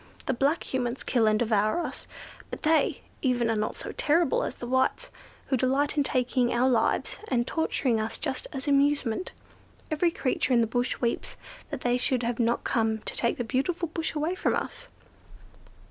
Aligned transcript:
The 0.25 0.33
black 0.33 0.63
Humans 0.73 1.03
kill 1.03 1.27
and 1.27 1.37
devour 1.37 1.81
us; 1.81 2.07
but 2.49 2.63
they, 2.63 3.01
even, 3.21 3.51
are 3.51 3.55
not 3.55 3.75
so 3.75 3.91
terrible 3.91 4.41
as 4.41 4.55
the 4.55 4.65
Whites, 4.65 5.11
who 5.49 5.57
delight 5.57 5.95
in 5.95 6.01
taking 6.01 6.51
our 6.51 6.67
lives, 6.67 7.19
and 7.27 7.45
torturing 7.45 7.99
us 7.99 8.17
just 8.17 8.47
as 8.51 8.67
an 8.67 8.73
amusement. 8.73 9.31
Every 9.91 10.09
creature 10.09 10.53
in 10.55 10.61
the 10.61 10.65
bush 10.65 10.95
weeps 11.01 11.37
that 11.69 11.81
they 11.81 11.97
should 11.99 12.23
have 12.23 12.39
come 12.63 12.97
to 12.97 13.15
take 13.15 13.37
the 13.37 13.43
beautiful 13.43 13.89
bush 13.89 14.15
away 14.15 14.33
from 14.33 14.55
us." 14.55 14.87